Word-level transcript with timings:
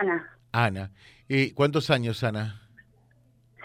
Ana. 0.00 0.28
Ana. 0.52 0.90
Eh, 1.28 1.52
¿Cuántos 1.54 1.90
años, 1.90 2.24
Ana? 2.24 2.60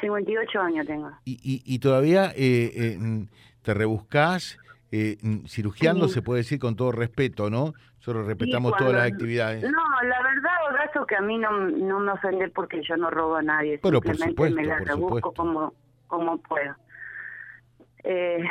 58 0.02 0.62
años 0.62 0.86
tengo. 0.86 1.12
¿Y, 1.26 1.34
y, 1.42 1.64
y 1.66 1.80
todavía 1.80 2.32
eh, 2.36 2.72
eh, 2.76 3.28
te 3.62 3.74
rebuscás? 3.74 4.58
Eh, 4.92 5.18
cirugiando, 5.48 6.08
Sí. 6.08 6.14
se 6.16 6.22
puede 6.22 6.42
decir 6.42 6.60
con 6.60 6.76
todo 6.76 6.92
respeto, 6.92 7.50
¿no? 7.50 7.74
Nosotros 7.98 8.28
respetamos 8.28 8.78
todas 8.78 8.94
las 8.94 9.12
actividades. 9.12 9.64
No, 9.64 9.82
la 10.04 10.22
verdad, 10.22 10.54
Horacio, 10.70 11.06
que 11.06 11.16
a 11.16 11.22
mí 11.22 11.38
no, 11.38 11.52
no 11.52 12.00
me 12.00 12.12
ofende 12.12 12.50
porque 12.50 12.82
yo 12.88 12.96
no 12.96 13.10
robo 13.10 13.36
a 13.36 13.42
nadie. 13.42 13.80
Pero 13.82 14.00
por 14.00 14.16
Simplemente 14.16 14.30
supuesto, 14.32 14.56
me 14.56 14.66
la 14.68 14.78
por 14.78 14.88
rebusco 14.88 15.34
como, 15.34 15.74
como 16.08 16.38
puedo. 16.38 16.76
Eh, 18.04 18.44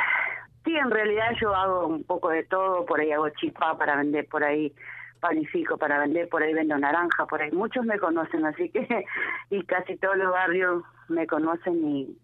sí, 0.65 0.75
en 0.75 0.91
realidad 0.91 1.31
yo 1.41 1.55
hago 1.55 1.87
un 1.87 2.03
poco 2.03 2.29
de 2.29 2.43
todo. 2.43 2.85
Por 2.85 2.99
ahí 2.99 3.11
hago 3.11 3.29
chipá 3.29 3.77
para 3.77 3.95
vender, 3.95 4.27
por 4.27 4.43
ahí 4.43 4.71
panifico 5.19 5.77
para 5.77 5.99
vender, 5.99 6.27
por 6.29 6.43
ahí 6.43 6.53
vendo 6.53 6.77
naranja, 6.77 7.25
por 7.25 7.41
ahí. 7.41 7.51
Muchos 7.51 7.85
me 7.85 7.97
conocen, 7.99 8.45
así 8.45 8.69
que. 8.69 8.87
Y 9.49 9.63
casi 9.63 9.95
todos 9.97 10.17
los 10.17 10.31
barrios 10.31 10.83
me 11.09 11.25
conocen 11.27 11.87
y, 11.87 12.17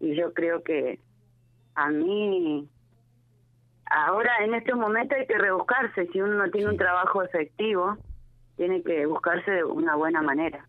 y 0.00 0.14
yo 0.16 0.32
creo 0.32 0.62
que 0.62 0.98
a 1.74 1.88
mí 1.90 2.68
Ahora, 3.94 4.30
en 4.42 4.54
este 4.54 4.74
momento 4.74 5.14
hay 5.14 5.26
que 5.26 5.36
rebuscarse. 5.36 6.06
Si 6.12 6.20
uno 6.20 6.34
no 6.46 6.50
tiene 6.50 6.70
un 6.70 6.78
trabajo 6.78 7.22
efectivo, 7.22 7.98
tiene 8.56 8.82
que 8.82 9.04
buscarse 9.04 9.50
de 9.50 9.64
una 9.64 9.96
buena 9.96 10.22
manera. 10.22 10.66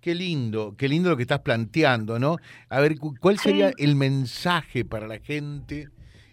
Qué 0.00 0.14
lindo, 0.14 0.74
qué 0.78 0.88
lindo 0.88 1.10
lo 1.10 1.16
que 1.16 1.22
estás 1.22 1.40
planteando, 1.40 2.18
¿no? 2.18 2.36
A 2.70 2.80
ver, 2.80 2.98
cu- 2.98 3.14
¿cuál 3.20 3.38
sería 3.38 3.68
Sí. 3.70 3.84
el 3.84 3.96
mensaje 3.96 4.84
para 4.86 5.06
la 5.06 5.18
gente 5.18 5.88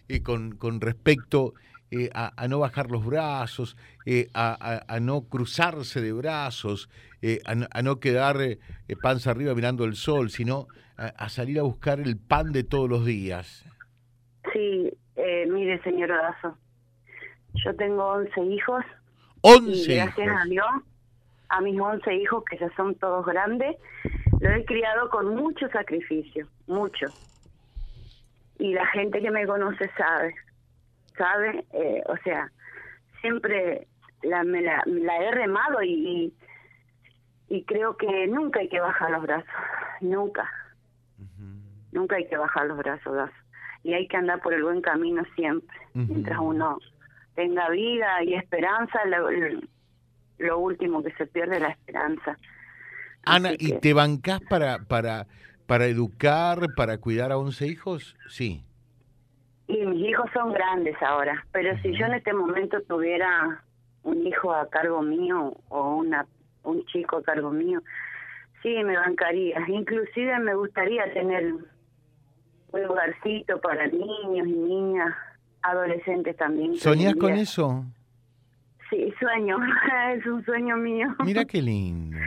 eh, 0.08 0.22
con, 0.22 0.56
con 0.56 0.80
respecto 0.80 1.52
eh, 1.92 2.08
a, 2.14 2.32
a 2.42 2.48
no 2.48 2.58
bajar 2.58 2.90
los 2.90 3.04
brazos, 3.04 3.76
eh, 4.06 4.28
a, 4.34 4.56
a- 4.88 4.96
a 4.96 4.98
no 5.00 5.28
cruzarse 5.28 6.00
de 6.00 6.12
brazos, 6.12 6.88
eh, 7.20 7.40
a, 7.44 7.82
no, 7.82 8.00
quedar 8.00 8.40
eh, 8.40 8.58
panza 9.00 9.30
arriba 9.30 9.54
mirando 9.54 9.84
el 9.84 9.94
sol, 9.94 10.30
sino 10.30 10.66
a, 10.96 11.28
salir 11.28 11.58
a 11.58 11.62
buscar 11.62 12.00
el 12.00 12.16
pan 12.16 12.50
de 12.52 12.64
todos 12.64 12.88
los 12.88 13.04
días? 13.04 13.64
Sí, 14.52 14.90
eh, 15.16 15.46
mire, 15.48 15.80
señor 15.82 16.10
Odazo, 16.12 16.56
yo 17.64 17.74
tengo 17.76 18.04
11 18.12 18.40
hijos 18.46 18.84
y 19.42 19.48
Once 19.54 19.94
gracias 19.94 20.26
hijos. 20.26 20.40
a 20.40 20.44
Dios, 20.46 20.66
a 21.50 21.60
mis 21.60 21.78
11 21.80 22.14
hijos, 22.16 22.44
que 22.50 22.58
ya 22.58 22.74
son 22.76 22.94
todos 22.96 23.26
grandes, 23.26 23.76
los 24.40 24.52
he 24.52 24.64
criado 24.64 25.10
con 25.10 25.34
mucho 25.36 25.68
sacrificio, 25.68 26.48
mucho. 26.66 27.06
Y 28.58 28.72
la 28.74 28.86
gente 28.88 29.20
que 29.20 29.30
me 29.30 29.46
conoce 29.46 29.90
sabe, 29.96 30.34
sabe, 31.16 31.64
eh, 31.72 32.02
o 32.06 32.16
sea, 32.24 32.50
siempre 33.20 33.86
la, 34.22 34.44
me 34.44 34.62
la, 34.62 34.82
he 34.86 35.30
remado 35.32 35.82
y, 35.82 36.32
y, 37.48 37.56
y 37.56 37.64
creo 37.64 37.96
que 37.96 38.26
nunca 38.28 38.60
hay 38.60 38.68
que 38.68 38.80
bajar 38.80 39.10
los 39.10 39.22
brazos, 39.22 39.48
nunca, 40.00 40.48
nunca 41.92 42.16
hay 42.16 42.26
que 42.28 42.36
bajar 42.36 42.66
los 42.66 42.78
brazos, 42.78 43.30
y 43.84 43.94
hay 43.94 44.06
que 44.08 44.16
andar 44.16 44.40
por 44.40 44.54
el 44.54 44.62
buen 44.62 44.80
camino 44.80 45.22
siempre, 45.34 45.76
mientras 45.94 46.38
uno 46.40 46.78
tenga 47.34 47.68
vida 47.70 48.22
y 48.22 48.34
esperanza, 48.34 49.04
lo, 49.06 49.28
lo 50.38 50.58
último 50.58 51.02
que 51.02 51.12
se 51.14 51.26
pierde 51.26 51.56
es 51.56 51.62
la 51.62 51.68
esperanza. 51.70 52.36
Ana, 53.24 53.50
Así 53.50 53.56
¿y 53.60 53.70
que- 53.72 53.78
te 53.78 53.92
bancás 53.94 54.40
para, 54.48 54.78
para, 54.84 55.26
para 55.66 55.86
educar, 55.86 56.74
para 56.76 56.98
cuidar 56.98 57.32
a 57.32 57.38
11 57.38 57.66
hijos? 57.68 58.16
Sí. 58.28 58.64
Y 59.72 59.86
mis 59.86 60.10
hijos 60.10 60.28
son 60.34 60.52
grandes 60.52 60.94
ahora, 61.02 61.46
pero 61.50 61.74
si 61.78 61.96
yo 61.96 62.04
en 62.04 62.12
este 62.14 62.34
momento 62.34 62.78
tuviera 62.82 63.62
un 64.02 64.26
hijo 64.26 64.52
a 64.52 64.68
cargo 64.68 65.00
mío 65.00 65.54
o 65.70 65.96
una 65.96 66.26
un 66.64 66.84
chico 66.86 67.16
a 67.16 67.22
cargo 67.22 67.50
mío, 67.50 67.80
sí 68.62 68.68
me 68.84 68.96
bancaría. 68.96 69.58
Inclusive 69.66 70.38
me 70.40 70.54
gustaría 70.54 71.10
tener 71.14 71.54
un 72.72 72.82
lugarcito 72.82 73.60
para 73.62 73.86
niños 73.86 74.46
y 74.46 74.52
niñas, 74.52 75.14
adolescentes 75.62 76.36
también. 76.36 76.76
¿Soñás 76.76 77.14
con 77.14 77.32
eso? 77.32 77.84
Sí, 78.90 79.10
sueño, 79.18 79.56
es 80.14 80.26
un 80.26 80.44
sueño 80.44 80.76
mío. 80.76 81.08
Mira 81.24 81.46
qué 81.46 81.62
lindo. 81.62 82.18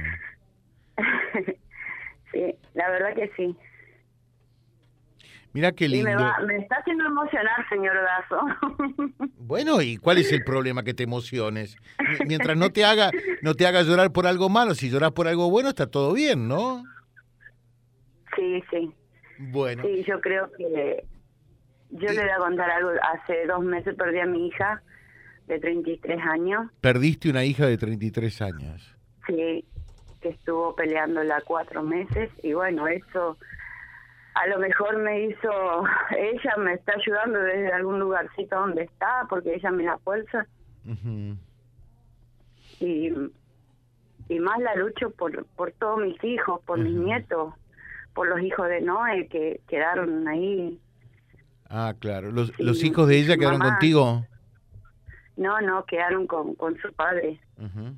sí, 2.32 2.56
la 2.74 2.90
verdad 2.90 3.14
que 3.14 3.32
sí. 3.38 3.56
Mira 5.56 5.72
qué 5.72 5.86
Y 5.86 6.04
me, 6.04 6.14
lindo. 6.14 6.22
va, 6.24 6.38
me 6.46 6.58
está 6.58 6.76
haciendo 6.76 7.06
emocionar, 7.06 7.68
señor 7.70 7.96
Dazo. 7.96 8.42
Bueno, 9.38 9.82
¿y 9.82 9.96
cuál 9.98 10.18
es 10.18 10.32
el 10.34 10.44
problema 10.44 10.84
que 10.84 10.94
te 10.94 11.04
emociones? 11.04 11.78
Mi- 12.10 12.28
Mientras 12.28 12.58
no 12.58 12.72
te 12.72 12.84
haga, 12.84 13.12
no 13.42 13.54
te 13.54 13.66
haga 13.68 13.84
llorar 13.84 14.12
por 14.12 14.28
algo 14.28 14.50
malo, 14.50 14.74
si 14.76 14.90
lloras 14.90 15.12
por 15.12 15.28
algo 15.28 15.50
bueno, 15.50 15.70
está 15.70 15.88
todo 15.88 16.14
bien, 16.14 16.48
¿no? 16.48 16.84
sí, 18.36 18.62
sí. 18.70 18.92
Bueno, 19.38 19.84
Sí, 19.84 20.04
yo 20.08 20.20
creo 20.20 20.52
que 20.58 21.06
yo 21.92 22.12
le 22.12 22.22
voy 22.22 22.30
a 22.30 22.38
contar 22.38 22.70
algo. 22.72 22.90
Hace 23.14 23.46
dos 23.46 23.64
meses 23.64 23.96
perdí 23.96 24.20
a 24.20 24.26
mi 24.26 24.48
hija 24.48 24.82
de 25.48 25.60
33 25.60 26.20
años, 26.26 26.70
perdiste 26.82 27.30
una 27.30 27.46
hija 27.46 27.66
de 27.68 27.78
33 27.78 28.42
años. 28.42 28.96
sí, 29.28 29.64
que 30.22 30.30
estuvo 30.30 30.76
peleándola 30.76 31.42
cuatro 31.46 31.84
meses 31.84 32.32
y 32.44 32.54
bueno, 32.54 32.88
eso 32.88 33.38
a 34.36 34.48
lo 34.48 34.60
mejor 34.60 34.98
me 34.98 35.26
hizo, 35.26 35.84
ella 36.18 36.56
me 36.58 36.74
está 36.74 36.94
ayudando 36.94 37.40
desde 37.40 37.72
algún 37.72 38.00
lugarcito 38.00 38.56
donde 38.56 38.84
está 38.84 39.26
porque 39.30 39.56
ella 39.56 39.72
me 39.72 39.84
la 39.84 39.98
fuerza 40.00 40.46
y, 42.80 43.12
y 44.30 44.40
más 44.40 44.60
la 44.60 44.76
lucho 44.76 45.10
por, 45.12 45.46
por 45.56 45.72
todos 45.74 46.00
mis 46.02 46.22
hijos, 46.24 46.60
por 46.66 46.80
mis 46.80 46.94
nietos, 46.94 47.54
por 48.14 48.28
los 48.28 48.42
hijos 48.42 48.68
de 48.68 48.82
Noé 48.82 49.28
que 49.28 49.62
quedaron 49.68 50.28
ahí. 50.28 50.80
Ah, 51.70 51.94
claro. 52.00 52.32
¿Los, 52.32 52.48
Sí, 52.56 52.64
los 52.64 52.84
hijos 52.84 53.08
de 53.08 53.18
ella 53.20 53.38
quedaron 53.38 53.60
mamá. 53.60 53.72
contigo? 53.72 54.26
No, 55.38 55.60
no, 55.62 55.84
quedaron 55.86 56.28
con, 56.28 56.56
con 56.56 56.78
su 56.78 56.94
padre. 56.94 57.40
Ujú. 57.58 57.94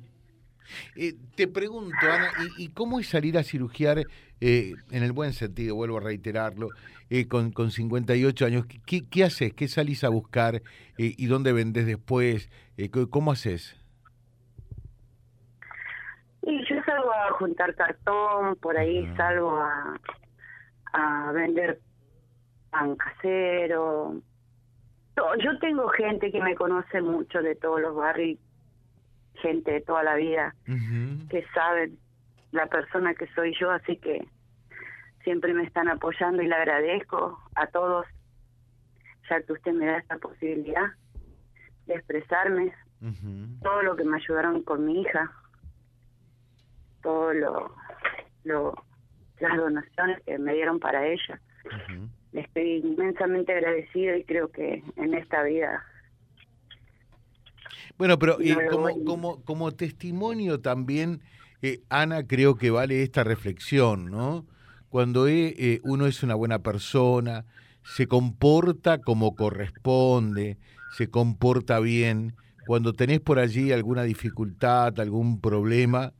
Eh, 0.94 1.14
te 1.34 1.48
pregunto, 1.48 2.12
Ana, 2.12 2.30
¿y, 2.34 2.54
y 2.62 2.68
cómo 2.68 3.00
es 3.00 3.08
salir 3.08 3.38
a 3.38 3.42
cirugiar, 3.42 4.06
eh, 4.40 4.76
en 4.90 5.02
el 5.02 5.12
buen 5.12 5.32
sentido, 5.32 5.74
vuelvo 5.74 5.98
a 5.98 6.00
reiterarlo, 6.00 6.72
eh, 7.10 7.26
con, 7.28 7.52
con 7.52 7.70
58 7.70 8.46
años? 8.46 8.66
¿Qué, 8.86 9.06
qué 9.08 9.24
haces? 9.24 9.52
¿Qué 9.54 9.68
salís 9.68 10.04
a 10.04 10.08
buscar? 10.08 10.56
Eh, 10.56 11.14
¿Y 11.16 11.26
dónde 11.26 11.52
vendés 11.52 11.86
después? 11.86 12.50
Eh, 12.76 12.90
¿Cómo 13.10 13.32
haces? 13.32 13.76
Y 16.42 16.58
yo 16.68 16.76
salgo 16.86 17.12
a 17.12 17.32
juntar 17.32 17.74
cartón, 17.74 18.56
por 18.56 18.76
ahí 18.78 19.04
Ajá. 19.04 19.16
salgo 19.16 19.56
a, 19.56 20.00
a 20.92 21.32
vender 21.32 21.80
pan 22.70 22.96
casero. 22.96 24.22
Yo 25.16 25.58
tengo 25.58 25.88
gente 25.88 26.30
que 26.30 26.40
me 26.40 26.54
conoce 26.54 27.02
mucho 27.02 27.42
de 27.42 27.56
todos 27.56 27.80
los 27.80 27.94
barrios, 27.94 28.38
gente 29.34 29.70
de 29.70 29.80
toda 29.80 30.02
la 30.02 30.16
vida 30.16 30.54
que 31.30 31.44
sabe 31.54 31.92
la 32.50 32.66
persona 32.66 33.14
que 33.14 33.26
soy 33.34 33.54
yo, 33.58 33.70
así 33.70 33.96
que 33.96 34.26
siempre 35.22 35.52
me 35.54 35.64
están 35.64 35.88
apoyando 35.88 36.42
y 36.42 36.48
le 36.48 36.54
agradezco 36.54 37.38
a 37.54 37.66
todos, 37.66 38.06
ya 39.28 39.42
que 39.42 39.52
usted 39.52 39.72
me 39.72 39.86
da 39.86 39.98
esta 39.98 40.18
posibilidad 40.18 40.90
de 41.86 41.94
expresarme, 41.94 42.72
todo 43.62 43.82
lo 43.82 43.96
que 43.96 44.04
me 44.04 44.16
ayudaron 44.16 44.62
con 44.62 44.84
mi 44.86 45.02
hija, 45.02 45.30
todo 47.02 47.32
lo, 47.32 47.76
lo 48.44 48.74
las 49.40 49.56
donaciones 49.56 50.20
que 50.24 50.38
me 50.38 50.54
dieron 50.54 50.80
para 50.80 51.06
ella. 51.06 51.40
Le 52.32 52.40
estoy 52.40 52.82
inmensamente 52.84 53.52
agradecida 53.52 54.16
y 54.16 54.24
creo 54.24 54.50
que 54.50 54.82
en 54.96 55.14
esta 55.14 55.42
vida 55.42 55.84
Bueno, 57.96 58.18
pero 58.18 58.40
eh, 58.40 58.56
como, 58.70 59.04
como, 59.04 59.42
como 59.44 59.72
testimonio 59.72 60.60
también, 60.60 61.22
eh, 61.62 61.82
Ana, 61.88 62.26
creo 62.26 62.56
que 62.56 62.70
vale 62.70 63.02
esta 63.02 63.24
reflexión, 63.24 64.10
¿no? 64.10 64.46
Cuando 64.88 65.28
eh, 65.28 65.80
uno 65.82 66.06
es 66.06 66.22
una 66.22 66.34
buena 66.34 66.60
persona, 66.60 67.44
se 67.82 68.06
comporta 68.06 68.98
como 68.98 69.34
corresponde, 69.34 70.58
se 70.96 71.10
comporta 71.10 71.80
bien, 71.80 72.34
cuando 72.66 72.92
tenés 72.92 73.20
por 73.20 73.38
allí 73.38 73.72
alguna 73.72 74.02
dificultad, 74.02 74.98
algún 75.00 75.40
problema, 75.40 76.12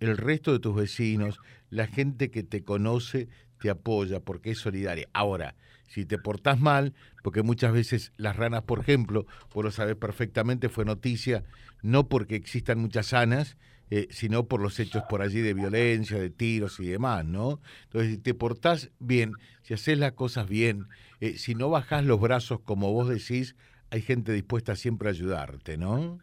el 0.00 0.16
resto 0.16 0.52
de 0.52 0.58
tus 0.58 0.74
vecinos, 0.74 1.38
la 1.70 1.86
gente 1.86 2.30
que 2.30 2.42
te 2.42 2.62
conoce, 2.62 3.28
te 3.64 3.70
apoya 3.70 4.20
porque 4.20 4.50
es 4.50 4.58
solidaria. 4.58 5.08
Ahora, 5.14 5.54
si 5.88 6.04
te 6.04 6.18
portás 6.18 6.60
mal, 6.60 6.92
porque 7.22 7.42
muchas 7.42 7.72
veces 7.72 8.12
las 8.18 8.36
ranas, 8.36 8.64
por 8.64 8.80
ejemplo, 8.80 9.24
vos 9.54 9.64
lo 9.64 9.70
sabés 9.70 9.96
perfectamente, 9.96 10.68
fue 10.68 10.84
noticia, 10.84 11.44
no 11.80 12.10
porque 12.10 12.36
existan 12.36 12.78
muchas 12.78 13.06
sanas, 13.06 13.56
eh, 13.88 14.06
sino 14.10 14.48
por 14.48 14.60
los 14.60 14.78
hechos 14.80 15.02
por 15.08 15.22
allí 15.22 15.40
de 15.40 15.54
violencia, 15.54 16.18
de 16.18 16.28
tiros 16.28 16.78
y 16.78 16.88
demás, 16.88 17.24
¿no? 17.24 17.58
Entonces, 17.84 18.10
si 18.10 18.18
te 18.18 18.34
portás 18.34 18.90
bien, 18.98 19.32
si 19.62 19.72
haces 19.72 19.96
las 19.96 20.12
cosas 20.12 20.46
bien, 20.46 20.84
eh, 21.22 21.38
si 21.38 21.54
no 21.54 21.70
bajás 21.70 22.04
los 22.04 22.20
brazos 22.20 22.60
como 22.60 22.92
vos 22.92 23.08
decís, 23.08 23.56
hay 23.88 24.02
gente 24.02 24.32
dispuesta 24.32 24.76
siempre 24.76 25.08
a 25.08 25.12
ayudarte, 25.12 25.78
¿no? 25.78 26.18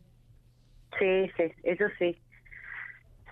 Sí, 0.99 1.31
sí, 1.35 1.51
eso 1.63 1.85
sí. 1.97 2.15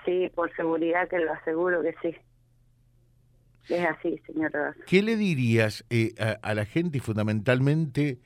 Sí, 0.04 0.32
por 0.34 0.52
seguridad 0.56 1.08
que 1.08 1.20
lo 1.20 1.32
aseguro 1.32 1.84
que 1.84 1.94
sí. 2.02 2.18
Es 3.70 3.86
así, 3.86 4.20
señor 4.26 4.52
¿Qué 4.88 5.04
le 5.04 5.16
dirías 5.16 5.86
eh, 5.92 6.14
a, 6.42 6.54
la 6.56 6.66
gente 6.66 6.98
y 6.98 7.02
fundamentalmente 7.02 8.20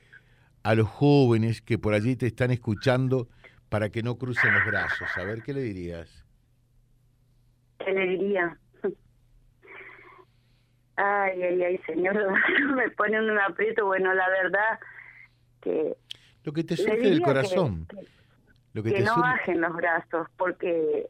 a 0.62 0.74
los 0.74 0.88
jóvenes 0.88 1.60
que 1.60 1.76
por 1.78 1.92
allí 1.92 2.16
te 2.16 2.26
están 2.26 2.50
escuchando 2.50 3.28
para 3.68 3.90
que 3.90 4.02
no 4.02 4.16
crucen 4.16 4.54
los 4.54 4.64
brazos? 4.64 5.06
A 5.16 5.24
ver, 5.24 5.42
¿qué 5.42 5.52
le 5.52 5.60
dirías? 5.60 6.24
¿Qué 7.78 7.92
le 7.92 8.06
diría? 8.06 8.58
Ay, 10.96 11.42
ay, 11.42 11.62
ay, 11.62 11.78
señor, 11.86 12.16
me 12.76 12.88
pone 12.90 13.18
en 13.18 13.30
un 13.30 13.38
aprieto. 13.38 13.84
Bueno, 13.84 14.14
la 14.14 14.28
verdad 14.28 14.78
que... 15.60 15.96
Lo 16.44 16.52
que 16.52 16.64
te 16.64 16.76
surge 16.76 16.96
del 16.96 17.20
corazón. 17.20 17.86
Que, 17.86 17.96
lo 18.72 18.82
que, 18.82 19.00
no 19.00 19.16
bajen 19.16 19.60
los 19.60 19.74
brazos, 19.74 20.28
porque 20.36 21.08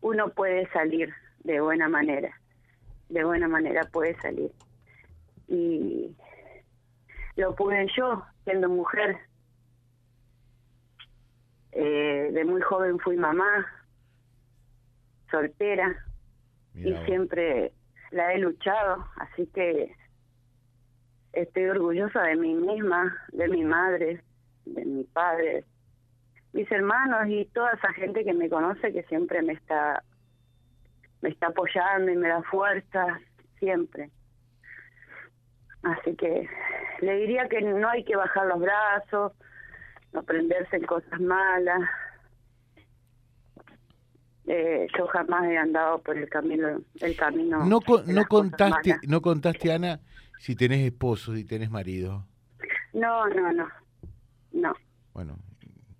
uno 0.00 0.28
puede 0.30 0.68
salir 0.72 1.12
de 1.42 1.60
buena 1.60 1.88
manera. 1.88 2.38
De 3.12 3.24
buena 3.24 3.46
manera 3.46 3.82
puede 3.92 4.18
salir. 4.22 4.50
Y 5.46 6.16
lo 7.36 7.54
pude 7.54 7.86
yo, 7.94 8.24
siendo 8.44 8.70
mujer. 8.70 9.18
Eh, 11.72 12.30
de 12.32 12.44
muy 12.44 12.62
joven 12.62 12.98
fui 12.98 13.16
mamá, 13.16 13.66
soltera, 15.30 15.94
y 16.74 16.94
siempre 17.04 17.72
la 18.10 18.32
he 18.32 18.38
luchado, 18.38 19.06
así 19.16 19.46
que 19.48 19.94
estoy 21.32 21.64
orgullosa 21.64 22.22
de 22.22 22.36
mí 22.36 22.54
misma, 22.54 23.14
de 23.32 23.48
mi 23.48 23.62
madre, 23.64 24.22
de 24.64 24.84
mi 24.84 25.04
padre, 25.04 25.64
mis 26.52 26.70
hermanos 26.70 27.28
y 27.28 27.46
toda 27.46 27.72
esa 27.72 27.92
gente 27.94 28.24
que 28.24 28.34
me 28.34 28.48
conoce 28.48 28.92
que 28.92 29.02
siempre 29.04 29.42
me 29.42 29.54
está 29.54 30.02
me 31.22 31.30
está 31.30 31.46
apoyando 31.48 32.10
y 32.10 32.16
me 32.16 32.28
da 32.28 32.42
fuerza 32.42 33.20
siempre. 33.58 34.10
Así 35.82 36.14
que 36.16 36.48
le 37.00 37.16
diría 37.16 37.48
que 37.48 37.60
no 37.62 37.88
hay 37.88 38.04
que 38.04 38.16
bajar 38.16 38.46
los 38.46 38.60
brazos, 38.60 39.32
no 40.12 40.22
prenderse 40.22 40.76
en 40.76 40.84
cosas 40.84 41.20
malas, 41.20 41.80
eh, 44.46 44.86
yo 44.98 45.06
jamás 45.06 45.44
he 45.44 45.56
andado 45.56 46.02
por 46.02 46.18
el 46.18 46.28
camino 46.28 46.80
el 47.00 47.16
camino 47.16 47.64
no 47.64 47.80
no 48.06 48.24
contaste 48.26 48.96
no 49.06 49.22
contaste 49.22 49.72
Ana 49.72 50.00
si 50.40 50.56
tenés 50.56 50.84
esposo 50.84 51.34
si 51.36 51.44
tenés 51.44 51.70
marido. 51.70 52.26
No 52.92 53.28
no 53.28 53.52
no. 53.52 53.68
No. 54.52 54.74
Bueno 55.14 55.38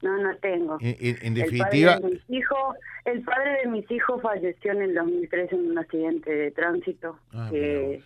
no 0.02 0.19
no 0.19 0.37
tengo 0.37 0.78
en, 0.81 1.34
definitiva 1.34 1.94
el 1.94 2.00
padre, 2.00 2.08
de 2.08 2.14
mis 2.14 2.31
hijos, 2.31 2.76
el 3.04 3.22
padre 3.22 3.58
de 3.62 3.69
mis 3.69 3.90
hijos 3.90 4.22
falleció 4.22 4.72
en 4.72 4.82
el 4.82 4.94
2003 4.94 5.52
en 5.52 5.70
un 5.70 5.78
accidente 5.78 6.34
de 6.34 6.50
tránsito 6.50 7.19
ah, 7.32 7.49
que 7.50 8.02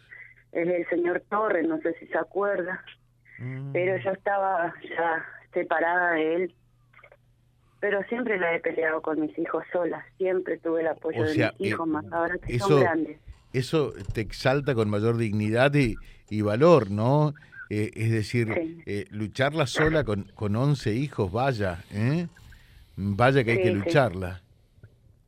es 0.53 0.69
el 0.69 0.89
señor 0.89 1.23
Torres 1.29 1.67
no 1.67 1.79
sé 1.81 1.95
si 1.99 2.07
se 2.07 2.19
acuerda 2.19 2.85
mm. 3.39 3.73
pero 3.73 3.97
yo 3.99 4.11
estaba 4.11 4.75
ya 4.89 5.25
separada 5.53 6.13
de 6.13 6.35
él 6.35 6.55
pero 7.81 8.03
siempre 8.09 8.39
la 8.39 8.55
he 8.55 8.61
peleado 8.61 9.03
con 9.03 9.21
mis 9.21 9.39
hijos 9.39 9.63
sola, 9.73 10.05
siempre 10.17 10.59
tuve 10.59 10.81
el 10.81 10.89
apoyo 10.89 11.23
de 11.25 11.31
mis 11.31 11.39
eh, 11.39 11.53
hijos, 11.59 11.87
más 11.87 12.05
ahora 12.11 12.37
que 12.39 12.59
son 12.59 12.81
grandes. 12.81 13.19
Eso 13.53 13.93
te 14.13 14.23
exalta 14.23 14.75
con 14.75 14.91
mayor 14.91 15.17
dignidad 15.17 15.75
y, 15.75 15.95
y 16.29 16.41
valor, 16.43 16.91
¿no? 16.91 17.35
Eh, 17.69 17.91
es 17.95 18.11
decir, 18.11 18.83
eh, 18.87 19.07
lucharla 19.11 19.67
sola 19.67 20.05
con, 20.05 20.25
con 20.35 20.55
11 20.55 20.95
hijos, 20.95 21.33
vaya, 21.33 21.85
¿eh? 21.93 22.29
Vaya 22.97 23.45
que 23.45 23.53
hay 23.53 23.63
que 23.63 23.73
lucharla. 23.73 24.41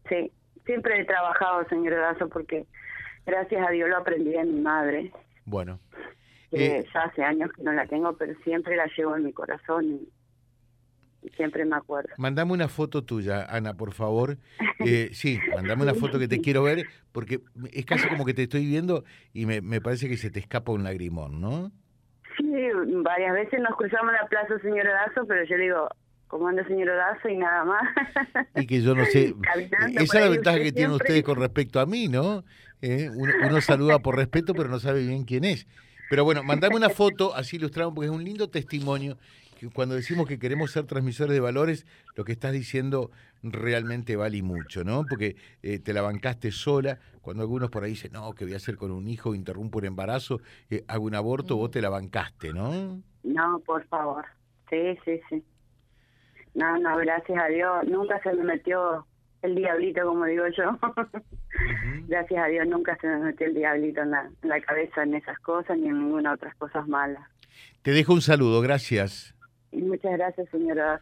Sí. 0.09 0.33
siempre 0.65 1.01
he 1.01 1.05
trabajado, 1.05 1.67
señor 1.69 1.95
Edazo, 1.95 2.29
porque 2.29 2.65
gracias 3.27 3.67
a 3.67 3.71
Dios 3.71 3.89
lo 3.89 3.99
aprendí 3.99 4.31
de 4.31 4.45
mi 4.45 4.61
madre. 4.61 5.13
Bueno. 5.45 5.81
ya 6.53 7.03
hace 7.03 7.23
años 7.23 7.51
que 7.53 7.63
no 7.63 7.73
la 7.73 7.87
tengo, 7.87 8.17
pero 8.17 8.35
siempre 8.45 8.77
la 8.77 8.87
llevo 8.97 9.17
en 9.17 9.25
mi 9.25 9.33
corazón 9.33 10.01
siempre 11.37 11.65
me 11.65 11.77
acuerdo. 11.77 12.11
Mandame 12.17 12.53
una 12.53 12.69
foto 12.69 13.05
tuya, 13.05 13.45
Ana, 13.45 13.75
por 13.75 13.93
favor. 13.93 14.39
Eh, 14.81 15.11
sí, 15.13 15.41
mandame 15.57 15.83
una 15.83 15.95
foto 15.95 16.21
que 16.21 16.29
te 16.29 16.41
quiero 16.41 16.63
ver, 16.63 16.87
porque 17.11 17.41
es 17.73 17.85
casi 17.85 18.07
como 18.07 18.25
que 18.25 18.33
te 18.33 18.45
estoy 18.45 18.65
viendo 18.65 19.03
y 19.33 19.45
me, 19.45 19.61
me 19.61 19.81
parece 19.81 20.09
que 20.09 20.17
se 20.17 20.31
te 20.31 20.39
escapa 20.39 20.71
un 20.71 20.85
lagrimón, 20.85 21.41
¿no? 21.41 21.73
Varias 23.03 23.33
veces 23.33 23.61
nos 23.61 23.77
cruzamos 23.77 24.13
la 24.13 24.27
plaza, 24.29 24.59
señor 24.61 24.87
Odazo, 24.89 25.27
pero 25.27 25.45
yo 25.45 25.57
digo, 25.57 25.89
¿cómo 26.29 26.49
anda 26.49 26.67
señor 26.67 26.91
Odazo? 26.91 27.29
Y 27.29 27.37
nada 27.37 27.65
más. 27.65 27.83
Y 28.55 28.67
que 28.67 28.83
yo 28.83 28.95
no 28.95 29.05
sé. 29.07 29.35
Esa 29.95 30.19
es 30.19 30.25
la 30.25 30.31
ventaja 30.31 30.59
que 30.59 30.73
tienen 30.73 30.93
ustedes 30.93 31.23
con 31.23 31.39
respecto 31.39 31.81
a 31.81 31.87
mí, 31.87 32.09
¿no? 32.09 32.45
Eh, 32.81 33.11
uno, 33.15 33.33
uno 33.47 33.61
saluda 33.61 33.99
por 33.99 34.17
respeto, 34.17 34.55
pero 34.55 34.69
no 34.69 34.79
sabe 34.79 35.05
bien 35.07 35.25
quién 35.25 35.45
es. 35.45 35.67
Pero 36.11 36.25
bueno, 36.25 36.43
mandame 36.43 36.77
una 36.77 36.89
foto, 36.89 37.35
así 37.35 37.57
ilustramos, 37.57 37.95
porque 37.95 38.07
es 38.07 38.13
un 38.13 38.25
lindo 38.25 38.49
testimonio 38.49 39.19
cuando 39.73 39.95
decimos 39.95 40.27
que 40.27 40.39
queremos 40.39 40.71
ser 40.71 40.85
transmisores 40.85 41.35
de 41.35 41.41
valores, 41.41 41.87
lo 42.17 42.25
que 42.25 42.33
estás 42.33 42.53
diciendo 42.53 43.11
realmente 43.43 44.17
vale 44.17 44.43
mucho, 44.43 44.85
¿no? 44.85 45.05
Porque 45.09 45.37
eh, 45.63 45.79
te 45.79 45.93
la 45.93 46.03
bancaste 46.03 46.51
sola, 46.51 46.99
cuando 47.23 47.43
algunos 47.43 47.71
por 47.71 47.85
ahí 47.85 47.91
dicen, 47.91 48.13
no, 48.13 48.33
que 48.33 48.45
voy 48.45 48.55
a 48.55 48.59
hacer 48.59 48.77
con 48.77 48.91
un 48.91 49.09
hijo, 49.09 49.35
interrumpo 49.35 49.79
un 49.79 49.87
embarazo, 49.87 50.41
eh, 50.71 50.85
hago 50.89 51.05
un 51.05 51.15
aborto, 51.15 51.57
vos 51.57 51.71
te 51.71 51.81
la 51.81 51.89
bancaste, 51.89 52.53
¿no? 52.53 53.03
No, 53.23 53.61
por 53.61 53.85
favor, 53.87 54.25
sí, 54.71 54.99
sí, 55.05 55.21
sí. 55.29 55.45
No, 56.55 56.79
no, 56.79 56.97
gracias 56.97 57.39
a 57.39 57.47
Dios, 57.47 57.87
nunca 57.87 58.21
se 58.23 58.33
me 58.33 58.45
metió 58.45 59.07
el 59.43 59.55
diablito, 59.55 60.05
como 60.05 60.25
digo 60.25 60.45
yo. 60.49 60.79
Gracias 62.09 62.43
a 62.43 62.47
Dios 62.47 62.67
nunca 62.67 62.97
se 63.01 63.07
me 63.07 63.19
metió 63.19 63.47
el 63.47 63.55
diablito 63.55 64.03
en 64.03 64.11
la, 64.11 64.31
en 64.43 64.49
la 64.49 64.61
cabeza 64.61 65.03
en 65.03 65.15
esas 65.15 65.39
cosas 65.41 65.79
ni 65.79 65.89
en 65.89 65.99
ninguna 65.99 66.33
otras 66.33 66.55
cosas 66.57 66.89
malas. 66.89 67.23
Te 67.83 67.93
dejo 67.93 68.13
un 68.13 68.21
saludo, 68.21 68.61
gracias. 68.61 69.35
Muchas 69.73 70.13
gracias, 70.13 70.49
señora. 70.51 71.01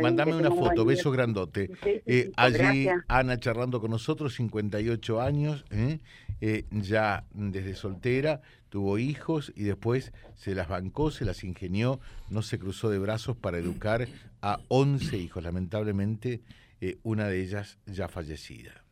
Mándame 0.00 0.34
una 0.34 0.50
foto, 0.50 0.84
beso 0.84 1.10
grandote. 1.10 1.70
Eh, 1.84 2.30
allí 2.36 2.88
Ana 3.08 3.38
charlando 3.38 3.80
con 3.80 3.90
nosotros, 3.90 4.34
58 4.34 5.20
años, 5.20 5.64
¿eh? 5.70 5.98
Eh, 6.40 6.64
ya 6.70 7.24
desde 7.32 7.74
soltera, 7.74 8.42
tuvo 8.68 8.98
hijos 8.98 9.52
y 9.54 9.62
después 9.62 10.12
se 10.34 10.54
las 10.54 10.68
bancó, 10.68 11.10
se 11.10 11.24
las 11.24 11.44
ingenió, 11.44 12.00
no 12.30 12.42
se 12.42 12.58
cruzó 12.58 12.90
de 12.90 12.98
brazos 12.98 13.36
para 13.36 13.58
educar 13.58 14.08
a 14.40 14.58
11 14.68 15.16
hijos, 15.18 15.42
lamentablemente 15.42 16.40
una 17.04 17.28
de 17.28 17.40
ellas 17.40 17.78
ya 17.86 18.08
fallecida. 18.08 18.82